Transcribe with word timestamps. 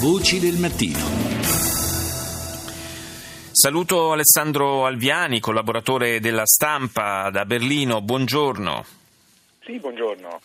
Voci 0.00 0.40
del 0.40 0.56
mattino. 0.56 0.98
Saluto 3.52 4.12
Alessandro 4.12 4.86
Alviani, 4.86 5.40
collaboratore 5.40 6.20
della 6.20 6.46
stampa 6.46 7.28
da 7.28 7.44
Berlino. 7.44 8.00
Buongiorno. 8.00 8.82
Sì, 9.62 9.78
buongiorno. 9.78 10.40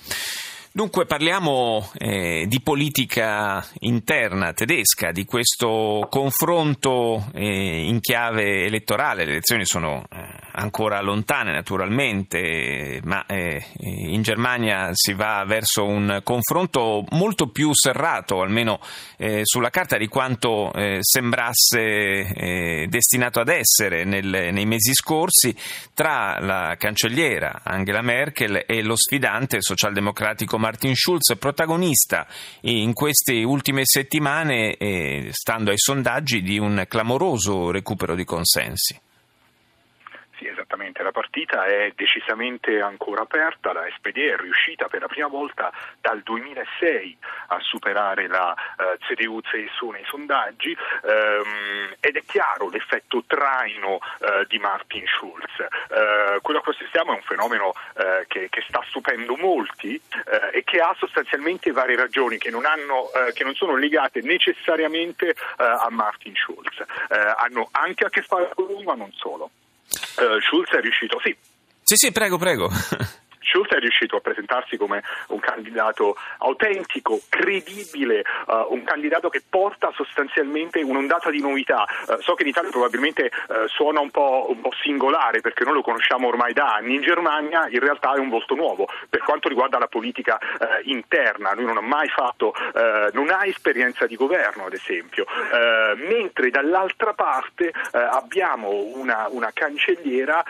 Dunque 0.74 1.06
parliamo 1.06 1.90
eh, 1.98 2.44
di 2.50 2.60
politica 2.60 3.66
interna 3.80 4.52
tedesca, 4.52 5.14
di 5.14 5.24
questo 5.24 6.06
confronto 6.10 7.30
eh, 7.34 7.88
in 7.88 8.02
chiave 8.02 8.66
elettorale. 8.66 9.24
Le 9.24 9.32
elezioni 9.32 9.66
sono 9.66 10.04
eh, 10.12 10.35
ancora 10.56 11.02
lontane 11.02 11.52
naturalmente, 11.52 13.02
ma 13.04 13.26
eh, 13.26 13.64
in 13.78 14.22
Germania 14.22 14.90
si 14.94 15.14
va 15.14 15.44
verso 15.46 15.86
un 15.86 16.22
confronto 16.24 17.06
molto 17.12 17.48
più 17.50 17.72
serrato, 17.74 18.42
almeno 18.42 18.80
eh, 19.18 19.42
sulla 19.44 19.70
carta, 19.70 19.98
di 19.98 20.08
quanto 20.08 20.74
eh, 20.74 20.98
sembrasse 21.02 22.84
destinato 22.88 23.40
ad 23.40 23.50
essere 23.50 24.04
nel, 24.04 24.26
nei 24.26 24.66
mesi 24.66 24.94
scorsi 24.94 25.56
tra 25.94 26.40
la 26.40 26.76
cancelliera 26.78 27.62
Angela 27.64 28.02
Merkel 28.02 28.64
e 28.66 28.82
lo 28.82 28.96
sfidante 28.96 29.62
socialdemocratico 29.62 30.58
Martin 30.58 30.96
Schulz, 30.96 31.36
protagonista 31.38 32.28
in 32.62 32.94
queste 32.94 33.44
ultime 33.44 33.82
settimane, 33.86 34.76
eh, 34.78 35.30
stando 35.32 35.72
ai 35.72 35.78
sondaggi, 35.78 36.42
di 36.42 36.58
un 36.58 36.86
clamoroso 36.88 37.72
recupero 37.72 38.16
di 38.16 38.24
consensi. 38.24 39.05
Sì, 40.86 40.92
esattamente, 40.92 41.04
la 41.04 41.12
partita 41.12 41.66
è 41.66 41.92
decisamente 41.96 42.82
ancora 42.82 43.24
aperta, 43.24 43.74
la 43.74 43.86
SPD 43.98 44.18
è 44.18 44.36
riuscita 44.38 44.88
per 44.88 45.02
la 45.02 45.08
prima 45.08 45.28
volta 45.28 45.72
dal 46.00 46.22
2006 46.22 47.18
a 47.48 47.60
superare 47.62 48.28
la 48.28 48.54
eh, 48.54 48.98
CDU-CSU 49.00 49.90
nei 49.90 50.04
sondaggi 50.06 50.72
ehm, 50.72 51.96
ed 52.00 52.16
è 52.16 52.24
chiaro 52.26 52.70
l'effetto 52.70 53.24
traino 53.26 54.00
eh, 54.20 54.46
di 54.48 54.60
Martin 54.60 55.06
Schulz. 55.08 55.60
Eh, 55.60 56.40
quello 56.42 56.60
a 56.60 56.62
cui 56.62 56.74
assistiamo 56.74 57.14
è 57.14 57.16
un 57.16 57.24
fenomeno 57.24 57.74
eh, 57.98 58.26
che, 58.28 58.48
che, 58.50 58.64
sta 58.68 58.84
stupendo 58.88 59.36
molti 59.38 59.96
eh, 59.96 60.58
e 60.58 60.64
che 60.64 60.80
ha 60.80 60.96
sostanzialmente 60.98 61.72
varie 61.72 61.96
ragioni 61.96 62.38
che 62.38 62.50
non, 62.50 62.66
hanno, 62.66 63.12
eh, 63.14 63.34
che 63.34 63.44
non 63.44 63.56
sono 63.56 63.76
legate 63.76 64.22
necessariamente 64.22 65.36
a 65.58 65.88
Martin 65.90 66.34
Schulz. 66.36 66.84
hanno 67.08 67.70
anche 67.72 68.06
a 68.06 68.10
che 68.10 68.22
fare 68.22 68.50
con 68.54 68.66
lui, 68.66 68.84
ma 68.84 68.94
non 68.94 69.12
solo. 69.14 69.50
Uh, 70.18 70.40
Schulz 70.42 70.70
è 70.72 70.82
riuscito, 70.82 71.20
sì. 71.24 71.36
Sì, 71.82 71.96
sì, 71.98 72.12
prego, 72.12 72.38
prego. 72.38 72.70
Schulz 73.56 73.70
è 73.70 73.80
riuscito 73.80 74.18
a 74.18 74.20
presentarsi 74.20 74.76
come 74.76 75.02
un 75.30 75.40
candidato 75.40 76.18
autentico, 76.40 77.22
credibile, 77.30 78.24
uh, 78.48 78.74
un 78.74 78.84
candidato 78.84 79.30
che 79.30 79.42
porta 79.48 79.92
sostanzialmente 79.96 80.82
un'ondata 80.82 81.30
di 81.30 81.40
novità. 81.40 81.86
Uh, 82.08 82.20
so 82.20 82.34
che 82.34 82.44
in 82.44 82.50
Italia 82.50 82.70
probabilmente 82.70 83.32
uh, 83.48 83.68
suona 83.68 84.02
un 84.02 84.12
po', 84.12 84.48
un 84.50 84.60
po', 84.60 84.74
singolare 84.82 85.40
perché 85.40 85.64
noi 85.64 85.76
lo 85.76 85.82
conosciamo 85.82 86.28
ormai 86.28 86.52
da 86.52 86.76
anni, 86.76 86.96
in 86.96 87.02
Germania 87.02 87.68
in 87.70 87.80
realtà 87.80 88.14
è 88.14 88.20
un 88.20 88.28
volto 88.30 88.56
nuovo 88.56 88.88
per 89.10 89.22
quanto 89.22 89.48
riguarda 89.48 89.80
la 89.80 89.88
politica 89.88 90.38
interna, 90.84 91.54
lui 91.54 91.66
non 91.66 91.78
ha 91.78 91.82
mai 91.82 92.10
fatto, 92.10 92.54
non 93.14 93.30
ha 93.30 93.46
esperienza 93.46 94.06
di 94.06 94.16
governo 94.16 94.66
ad 94.66 94.74
esempio, 94.74 95.26
mentre 95.96 96.50
dall'altra 96.50 97.14
parte 97.14 97.72
abbiamo 97.92 98.70
una, 98.70 99.28
una 99.30 99.52
cancelliera 99.54 100.44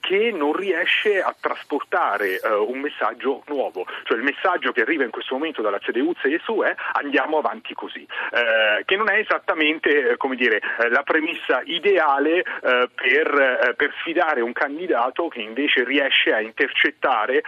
che 0.00 0.32
non 0.32 0.52
riesce 0.52 1.20
a 1.20 1.34
trasportare 1.38 2.40
un 2.48 2.80
messaggio 2.80 3.42
nuovo, 3.46 3.86
cioè 4.04 4.18
il 4.18 4.22
messaggio 4.24 4.72
che 4.72 4.82
arriva 4.82 5.04
in 5.04 5.10
questo 5.10 5.34
momento 5.34 5.62
dalla 5.62 5.78
CDU-CSU 5.78 6.62
è 6.62 6.74
andiamo 6.92 7.38
avanti 7.38 7.74
così, 7.74 8.02
eh, 8.02 8.84
che 8.84 8.96
non 8.96 9.10
è 9.10 9.18
esattamente 9.18 10.10
eh, 10.10 10.36
dire, 10.36 10.60
eh, 10.80 10.88
la 10.90 11.02
premessa 11.02 11.62
ideale 11.64 12.38
eh, 12.38 12.88
per, 12.94 13.74
per, 13.76 13.92
sfidare 14.00 14.40
un 14.40 14.52
candidato 14.52 15.28
che 15.28 15.40
invece 15.40 15.84
riesce 15.84 16.32
a 16.32 16.40
intercettare 16.40 17.42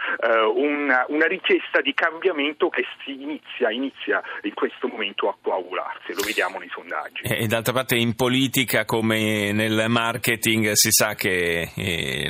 una, 0.55 1.05
una, 1.09 1.25
richiesta 1.25 1.81
di 1.81 1.93
cambiamento 1.93 2.69
che 2.69 2.85
si 3.03 3.21
inizia, 3.21 3.69
inizia 3.69 4.21
in 4.43 4.53
questo 4.53 4.87
momento 4.87 5.27
a 5.27 5.35
coagularsi, 5.41 6.13
lo 6.13 6.23
vediamo 6.25 6.57
nei 6.57 6.69
sondaggi. 6.69 7.23
E 7.23 7.47
d'altra 7.47 7.73
parte 7.73 7.95
in 7.95 8.15
politica 8.15 8.85
come 8.85 9.51
nel 9.51 9.85
marketing 9.87 10.71
si 10.73 10.89
sa 10.91 11.15
che 11.15 11.69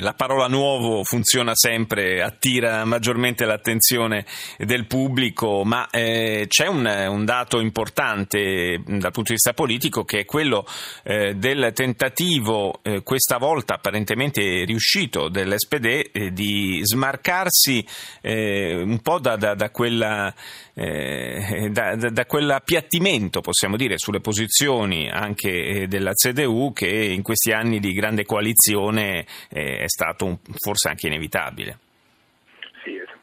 la 0.00 0.14
parola 0.14 0.48
nuovo 0.48 1.04
funziona 1.04 1.54
sempre 1.54 2.22
attiva 2.22 2.57
attira 2.58 2.84
maggiormente 2.84 3.44
l'attenzione 3.44 4.24
del 4.58 4.86
pubblico, 4.86 5.64
ma 5.64 5.88
eh, 5.90 6.46
c'è 6.48 6.66
un, 6.66 6.84
un, 6.86 7.24
dato 7.24 7.60
importante 7.60 8.80
dal 8.84 9.12
punto 9.12 9.28
di 9.28 9.32
vista 9.32 9.52
politico 9.52 10.04
che 10.04 10.20
è 10.20 10.24
quello 10.24 10.66
eh, 11.04 11.34
del 11.34 11.70
tentativo, 11.74 12.80
eh, 12.82 13.02
questa 13.02 13.38
volta 13.38 13.74
apparentemente 13.74 14.64
riuscito, 14.64 15.28
dell'SPD 15.28 16.10
eh, 16.12 16.32
di 16.32 16.80
smarcarsi 16.82 17.84
eh, 18.20 18.74
un 18.82 19.00
po' 19.00 19.18
da, 19.18 19.36
da, 19.36 19.54
da 19.54 19.70
quella 19.70 20.34
eh, 20.74 21.70
da, 21.72 21.96
da, 21.96 22.26
quell'appiattimento, 22.26 23.40
possiamo 23.40 23.76
dire, 23.76 23.98
sulle 23.98 24.20
posizioni 24.20 25.10
anche 25.10 25.86
della 25.88 26.12
CDU 26.12 26.72
che 26.72 26.86
in 26.86 27.22
questi 27.22 27.50
anni 27.50 27.80
di 27.80 27.92
grande 27.92 28.24
coalizione 28.24 29.26
è 29.48 29.86
stato 29.86 30.24
un, 30.24 30.38
forse 30.56 30.88
anche 30.88 31.08
inevitabile 31.08 31.78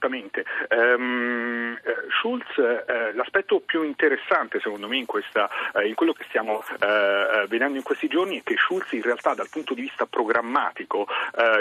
esattamente. 0.05 0.45
Um, 0.69 1.77
Schulz, 2.09 2.57
eh, 2.57 3.13
l'aspetto 3.13 3.59
più 3.59 3.83
interessante 3.83 4.59
secondo 4.59 4.87
me 4.87 4.97
in, 4.97 5.05
questa, 5.05 5.49
eh, 5.73 5.87
in 5.87 5.95
quello 5.95 6.13
che 6.13 6.25
stiamo 6.29 6.63
eh, 6.79 7.45
vedendo 7.47 7.77
in 7.77 7.83
questi 7.83 8.07
giorni 8.07 8.39
è 8.39 8.43
che 8.43 8.55
Schulz 8.57 8.91
in 8.93 9.01
realtà 9.01 9.33
dal 9.33 9.49
punto 9.49 9.73
di 9.73 9.81
vista 9.81 10.05
programmatico 10.05 11.07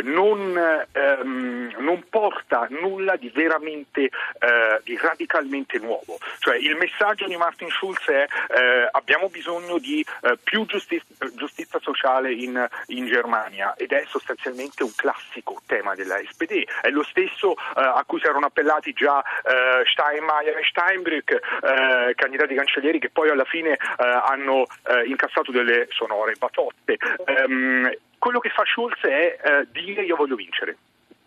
non, 0.05 0.87
ehm, 0.93 1.75
non, 1.79 2.05
porta 2.09 2.67
nulla 2.71 3.17
di 3.17 3.31
veramente 3.31 4.11
di 4.83 4.97
radicalmente 4.97 5.79
nuovo. 5.79 6.19
Cioè 6.39 6.57
il 6.57 6.77
messaggio 6.77 7.27
di 7.27 7.37
Martin 7.37 7.69
Schulz 7.71 8.07
è 8.07 8.27
abbiamo 8.91 9.29
bisogno 9.29 9.79
di 9.79 10.05
più 10.43 10.65
giustizia, 10.67 11.15
giustizia 11.35 11.81
sociale 11.81 12.33
in, 12.33 12.69
in, 12.87 13.07
Germania 13.07 13.75
ed 13.77 13.93
è 13.93 14.05
sostanzialmente 14.07 14.83
un 14.83 14.93
classico 14.95 15.61
tema 15.67 15.95
della 15.95 16.19
SPD. 16.19 16.65
È 16.81 16.91
lo 16.91 17.03
stesso 17.03 17.55
a 17.75 18.03
cui 18.07 18.21
si 18.21 18.27
erano 18.35 18.47
appellati 18.47 18.93
già 18.93 19.23
eh, 19.23 19.85
Steinmeier 19.87 20.59
e 20.59 20.65
Steinbrück, 20.65 21.33
eh, 21.33 22.15
candidati 22.15 22.55
cancellieri 22.55 22.99
che 22.99 23.11
poi 23.11 23.31
alla 23.31 23.45
fine 23.45 23.73
eh, 23.73 23.79
hanno 23.97 24.67
eh, 24.87 25.05
incassato 25.07 25.53
delle 25.53 25.87
sonore 25.91 26.35
batotte. 26.37 26.97
Um, 27.47 27.91
quello 28.19 28.41
che 28.41 28.49
fa 28.49 28.65
Schulz 28.65 29.01
è 29.03 29.39
eh, 29.43 29.67
dire 29.71 30.03
io 30.03 30.17
voglio 30.17 30.35
vincere 30.35 30.77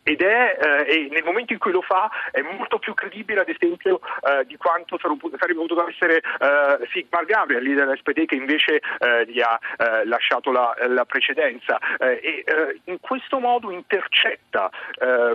ed 0.07 0.21
è 0.21 0.85
eh, 0.87 1.09
nel 1.11 1.23
momento 1.25 1.51
in 1.51 1.59
cui 1.59 1.71
lo 1.71 1.81
fa 1.81 2.09
è 2.31 2.41
molto 2.41 2.79
più 2.79 2.93
credibile 2.93 3.41
ad 3.41 3.49
esempio 3.49 3.99
eh, 4.21 4.45
di 4.45 4.55
quanto 4.55 4.97
sarebbe 4.97 5.53
potuto 5.53 5.85
essere 5.85 6.17
eh, 6.17 6.87
Sigmar 6.93 7.25
Gabriel, 7.25 7.61
leader 7.61 7.87
dell'SPD 7.87 8.25
che 8.25 8.35
invece 8.35 8.75
eh, 8.99 9.25
gli 9.27 9.41
ha 9.41 9.59
eh, 9.77 10.05
lasciato 10.05 10.51
la, 10.51 10.73
la 10.87 11.03
precedenza. 11.03 11.77
Eh, 11.99 12.43
e 12.45 12.81
in 12.85 12.99
questo 13.01 13.39
modo 13.39 13.69
intercetta 13.71 14.69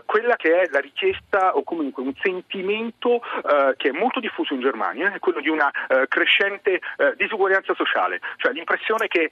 quella 0.07 0.37
che 0.37 0.63
è 0.63 0.69
la 0.71 0.81
richiesta 0.81 1.55
o 1.57 1.63
comunque 1.63 2.03
un 2.03 2.15
sentimento 2.21 3.21
che 3.77 3.89
è 3.89 3.93
molto 3.93 4.21
diffuso 4.21 4.55
in 4.55 4.61
Germania, 4.61 5.13
è 5.13 5.19
quello 5.19 5.41
di 5.41 5.49
una 5.49 5.71
crescente 6.09 6.81
disuguaglianza 7.17 7.75
sociale, 7.75 8.21
cioè 8.37 8.53
l'impressione 8.53 9.09
che 9.09 9.29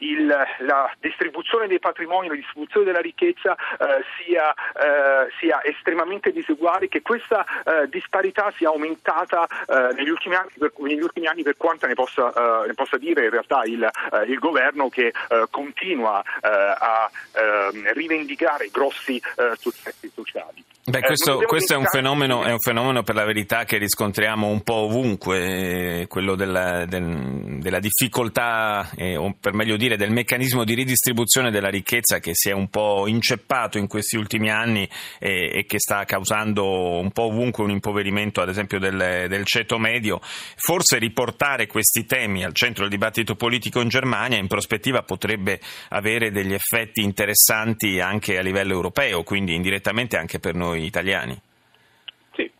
il, 0.00 0.26
la 0.58 0.92
distribuzione 0.98 1.66
dei 1.66 1.78
patrimoni, 1.78 2.28
la 2.28 2.34
distribuzione 2.34 2.86
della 2.86 3.00
ricchezza 3.00 3.56
sia 4.18 4.52
eh, 4.74 5.30
sia 5.38 5.62
estremamente 5.64 6.32
diseguale, 6.32 6.88
che 6.88 7.02
questa 7.02 7.44
eh, 7.44 7.88
disparità 7.88 8.52
sia 8.56 8.68
aumentata 8.68 9.46
eh, 9.46 9.94
negli 9.94 10.10
ultimi, 10.10 10.34
anni, 10.34 10.50
per, 10.58 10.72
negli, 10.78 11.02
ultimi 11.02 11.26
anni, 11.26 11.42
per, 11.42 11.56
quanto 11.56 11.86
ne 11.86 11.94
possa, 11.94 12.32
eh, 12.32 12.66
ne 12.66 12.74
possa 12.74 12.98
dire 12.98 13.24
in 13.24 13.30
realtà 13.30 13.62
il, 13.64 13.82
eh, 13.82 14.24
il 14.24 14.38
governo 14.38 14.88
che 14.88 15.12
continua 15.50 16.22
a 16.42 17.10
ehm, 17.32 17.92
rivendicare 17.92 18.68
grossi 18.70 19.20
successi 19.56 20.10
sociali. 20.12 20.64
Beh, 20.84 20.98
questo, 20.98 21.36
questo 21.46 21.74
è, 21.74 21.76
un 21.76 21.84
fenomeno, 21.84 22.42
è, 22.42 22.50
un 22.50 22.58
fenomeno, 22.58 23.04
per 23.04 23.14
la 23.14 23.24
verità 23.24 23.62
che 23.62 23.78
riscontriamo 23.78 24.48
un 24.48 24.62
po' 24.62 24.86
ovunque, 24.86 26.06
quello 26.08 26.34
della, 26.34 26.86
del, 26.86 27.58
della 27.60 27.78
difficoltà, 27.78 28.90
eh, 28.96 29.14
o 29.14 29.32
per 29.38 29.52
meglio 29.52 29.76
dire 29.76 29.96
del 29.96 30.10
meccanismo 30.10 30.64
di 30.64 30.74
ridistribuzione 30.74 31.52
della 31.52 31.68
ricchezza 31.68 32.18
che 32.18 32.32
si 32.34 32.48
è 32.48 32.52
un 32.52 32.66
po' 32.68 33.06
inceppato 33.06 33.78
in 33.78 33.86
questi 33.86 34.16
ultimi 34.16 34.50
anni 34.50 34.88
eh, 35.20 35.52
e 35.54 35.66
che 35.66 35.78
sta 35.78 36.04
causando 36.04 36.98
un 36.98 37.12
po' 37.12 37.26
ovunque 37.26 37.62
un 37.62 37.70
impoverimento, 37.70 38.40
ad 38.40 38.48
esempio, 38.48 38.80
del, 38.80 39.26
del 39.28 39.44
ceto 39.44 39.78
medio. 39.78 40.18
Forse 40.56 40.98
riportare 40.98 41.68
questi 41.68 42.06
temi 42.06 42.42
al 42.42 42.54
centro 42.54 42.82
del 42.82 42.90
dibattito 42.90 43.36
politico 43.36 43.80
in 43.80 43.88
Germania 43.88 44.36
in 44.36 44.48
prospettiva 44.48 45.04
potrebbe 45.04 45.60
avere 45.90 46.32
degli 46.32 46.54
effetti 46.54 47.02
interessanti 47.02 48.00
anche 48.00 48.36
a 48.36 48.42
livello 48.42 48.72
europeo, 48.72 49.22
quindi 49.22 49.54
indirettamente 49.54 50.16
anche 50.16 50.40
per 50.40 50.56
noi 50.56 50.70
italiani. 50.76 51.36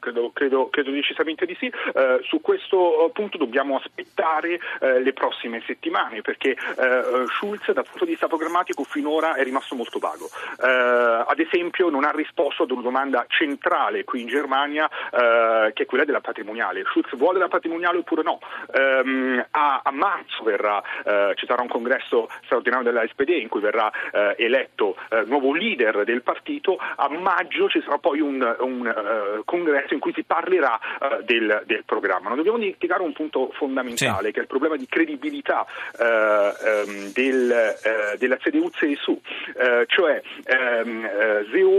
Credo, 0.02 0.32
credo, 0.32 0.68
credo 0.68 0.90
decisamente 0.90 1.46
di 1.46 1.54
sì. 1.60 1.66
Eh, 1.66 2.18
su 2.24 2.40
questo 2.40 3.08
punto 3.14 3.38
dobbiamo 3.38 3.76
aspettare 3.76 4.58
eh, 4.80 5.00
le 5.00 5.12
prossime 5.12 5.62
settimane 5.64 6.22
perché 6.22 6.50
eh, 6.50 7.24
Schulz 7.28 7.70
dal 7.70 7.84
punto 7.84 8.04
di 8.04 8.10
vista 8.10 8.26
programmatico 8.26 8.82
finora 8.82 9.34
è 9.34 9.44
rimasto 9.44 9.76
molto 9.76 10.00
vago. 10.00 10.28
Eh, 10.60 10.66
ad 10.66 11.38
esempio 11.38 11.88
non 11.88 12.02
ha 12.02 12.10
risposto 12.10 12.64
ad 12.64 12.72
una 12.72 12.82
domanda 12.82 13.24
centrale 13.28 14.02
qui 14.02 14.22
in 14.22 14.26
Germania 14.26 14.88
eh, 14.88 15.72
che 15.72 15.84
è 15.84 15.86
quella 15.86 16.04
della 16.04 16.20
patrimoniale. 16.20 16.82
Schulz 16.86 17.14
vuole 17.14 17.38
la 17.38 17.46
patrimoniale 17.46 17.98
oppure 17.98 18.24
no? 18.24 18.40
Ehm, 18.74 19.46
a, 19.52 19.82
a, 19.84 19.92
marzo 19.92 20.42
verrà, 20.42 20.82
eh, 21.04 21.34
ci 21.36 21.46
sarà 21.46 21.62
un 21.62 21.68
congresso 21.68 22.28
straordinario 22.42 22.90
della 22.90 23.06
SPD 23.06 23.28
in 23.28 23.48
cui 23.48 23.60
verrà 23.60 23.90
eletto 24.36 24.96
nuovo 25.26 25.54
leader 25.54 26.04
del 26.04 26.22
partito, 26.22 26.76
a 26.76 27.08
maggio 27.08 27.68
ci 27.68 27.80
sarà 27.82 27.98
poi 27.98 28.20
un, 28.20 28.56
un 28.58 29.42
congresso 29.44 29.91
in 29.94 30.00
cui 30.00 30.12
si 30.12 30.22
parlerà 30.24 30.78
del, 31.24 31.62
del, 31.66 31.82
programma. 31.84 32.28
Non 32.28 32.36
dobbiamo 32.36 32.58
dimenticare 32.58 33.02
un 33.02 33.12
punto 33.12 33.50
fondamentale 33.54 34.26
sì. 34.26 34.32
che 34.32 34.38
è 34.38 34.42
il 34.42 34.48
problema 34.48 34.76
di 34.76 34.86
credibilità 34.86 35.66
ehm, 35.98 37.12
del, 37.12 37.50
eh, 37.50 38.16
della 38.18 38.36
CDU-CSU, 38.36 39.20
eh, 39.56 39.84
cioè 39.86 40.22
ehm, 40.44 41.04
eh, 41.04 41.21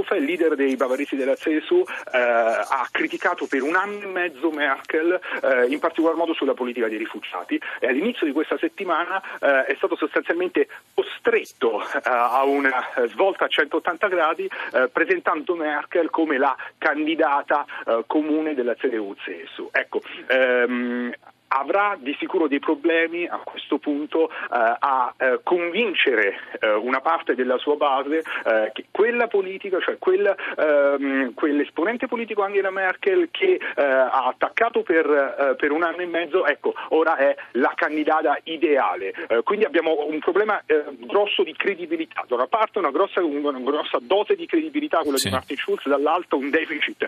Seehofer, 0.03 0.17
il 0.17 0.25
leader 0.25 0.55
dei 0.55 0.75
bavaristi 0.75 1.15
della 1.15 1.35
CSU, 1.35 1.83
eh, 2.11 2.17
ha 2.17 2.87
criticato 2.91 3.47
per 3.47 3.63
un 3.63 3.75
anno 3.75 4.01
e 4.01 4.05
mezzo 4.07 4.51
Merkel, 4.51 5.19
eh, 5.41 5.65
in 5.67 5.79
particolar 5.79 6.15
modo 6.15 6.33
sulla 6.33 6.53
politica 6.53 6.87
dei 6.87 6.97
rifugiati 6.97 7.59
e 7.79 7.87
all'inizio 7.87 8.25
di 8.25 8.31
questa 8.31 8.57
settimana 8.57 9.21
è 9.39 9.73
stato 9.77 9.95
sostanzialmente 9.95 10.67
costretto 10.93 11.79
a 12.03 12.43
una 12.43 12.85
svolta 13.07 13.45
a 13.45 13.47
180 13.47 14.07
gradi 14.07 14.49
presentando 14.91 15.55
Merkel 15.55 16.09
come 16.09 16.37
la 16.37 16.55
candidata 16.77 17.65
comune 18.07 18.53
della 18.53 18.75
CDU-CSU. 18.75 19.69
Ecco, 19.71 20.01
ehm, 20.27 21.13
avrà 21.53 21.95
di 21.99 22.15
sicuro 22.19 22.47
dei 22.47 22.59
problemi 22.59 23.27
a 23.27 23.39
questo 23.43 23.77
punto 23.77 24.29
eh, 24.29 24.35
a 24.49 25.13
eh, 25.17 25.39
convincere 25.43 26.35
eh, 26.59 26.73
una 26.73 26.99
parte 26.99 27.35
della 27.35 27.57
sua 27.57 27.75
base 27.75 28.23
eh, 28.45 28.71
che 28.73 28.85
quella 28.89 29.27
politica, 29.27 29.79
cioè 29.79 29.97
quel, 29.99 30.35
ehm, 30.57 31.33
quell'esponente 31.33 32.07
politico 32.07 32.41
Angela 32.41 32.71
Merkel 32.71 33.29
che 33.29 33.53
eh, 33.53 33.83
ha 33.83 34.27
attaccato 34.27 34.81
per, 34.81 35.05
eh, 35.05 35.55
per, 35.55 35.71
un 35.71 35.83
anno 35.83 35.97
e 35.97 36.05
mezzo, 36.05 36.45
ecco, 36.45 36.73
ora 36.89 37.17
è 37.17 37.35
la 37.51 37.73
candidata 37.75 38.37
ideale. 38.43 39.13
quindi 39.43 39.65
abbiamo 39.65 40.05
un 40.07 40.19
problema 40.19 40.61
grosso 40.99 41.43
di 41.43 41.53
credibilità. 41.53 42.23
Da 42.27 42.35
una 42.35 42.47
parte 42.47 42.79
una 42.79 42.91
grossa, 42.91 43.23
una 43.23 43.59
grossa 43.59 43.97
dose 44.01 44.35
di 44.35 44.45
credibilità, 44.45 44.99
quella 44.99 45.17
sì. 45.17 45.27
di 45.27 45.33
Martin 45.33 45.57
Schulz, 45.57 45.87
dall'altra 45.87 46.37
un 46.37 46.49
deficit 46.49 47.07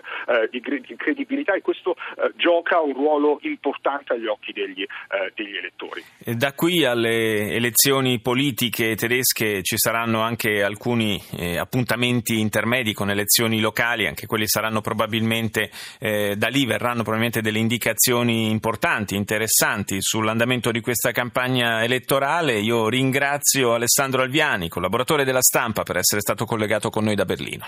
di, 0.50 0.60
di, 0.60 0.96
credibilità 0.96 1.54
e 1.54 1.62
questo 1.62 1.96
gioca 2.34 2.80
un 2.80 2.92
ruolo 2.92 3.38
importante 3.42 4.14
agli 4.14 4.26
occhi 4.26 4.35
occhi 4.36 4.52
degli, 4.52 4.82
eh, 4.82 5.32
degli 5.34 5.56
elettori. 5.56 6.04
Da 6.18 6.52
qui 6.52 6.84
alle 6.84 7.52
elezioni 7.52 8.20
politiche 8.20 8.94
tedesche 8.94 9.62
ci 9.62 9.76
saranno 9.78 10.20
anche 10.20 10.62
alcuni 10.62 11.20
eh, 11.32 11.58
appuntamenti 11.58 12.38
intermedi 12.38 12.92
con 12.92 13.10
elezioni 13.10 13.60
locali, 13.60 14.06
anche 14.06 14.26
quelli 14.26 14.46
saranno 14.46 14.80
probabilmente, 14.80 15.70
eh, 15.98 16.36
da 16.36 16.48
lì 16.48 16.64
verranno 16.66 17.02
probabilmente 17.02 17.40
delle 17.40 17.58
indicazioni 17.58 18.50
importanti, 18.50 19.16
interessanti 19.16 19.96
sull'andamento 20.00 20.70
di 20.70 20.80
questa 20.80 21.12
campagna 21.12 21.82
elettorale. 21.82 22.58
Io 22.60 22.88
ringrazio 22.88 23.74
Alessandro 23.74 24.22
Alviani, 24.22 24.68
collaboratore 24.68 25.24
della 25.24 25.42
stampa, 25.42 25.82
per 25.82 25.96
essere 25.96 26.20
stato 26.20 26.44
collegato 26.44 26.90
con 26.90 27.04
noi 27.04 27.14
da 27.14 27.24
Berlino. 27.24 27.66